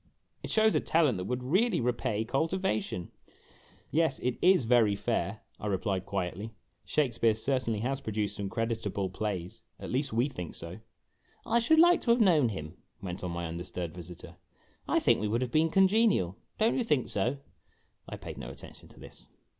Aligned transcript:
It 0.41 0.49
shows 0.49 0.73
a 0.73 0.79
talent 0.79 1.19
that 1.19 1.25
would 1.25 1.43
well 1.43 1.51
repay 1.83 2.25
cultivation!" 2.25 3.11
"Yes, 3.91 4.17
it 4.17 4.39
is 4.41 4.65
very 4.65 4.95
fair," 4.95 5.41
I 5.59 5.67
replied, 5.67 6.07
quietly;" 6.07 6.55
Shakspere 6.93 7.35
certainly 7.35 7.81
has 7.81 8.01
produced 8.01 8.37
some 8.37 8.49
creditable 8.49 9.11
plays 9.11 9.61
at 9.79 9.91
least, 9.91 10.11
we 10.11 10.27
think 10.27 10.55
so."" 10.55 10.79
I 11.55 11.59
should 11.59 11.77
like 11.79 12.01
to 12.01 12.09
have 12.09 12.19
known 12.19 12.49
him," 12.49 12.77
went 12.99 13.23
on 13.23 13.29
my 13.29 13.45
undisturbed 13.45 13.93
A 13.93 13.97
LOST 13.97 14.09
OPPORTUNITY 14.09 14.37
79 14.87 14.95
visitor." 14.95 14.95
I 14.95 14.99
think 14.99 15.21
we 15.21 15.27
would 15.27 15.41
have 15.43 15.51
been 15.51 15.69
congenial. 15.69 16.35
Don't 16.57 16.79
you 16.79 16.83
think 16.83 17.07
so?" 17.09 17.37
I 18.09 18.17
paid 18.17 18.39
no 18.39 18.49
attention 18.49 18.87
to 18.89 18.99
this. 18.99 19.27